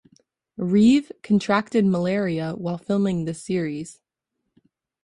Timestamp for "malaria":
1.85-2.53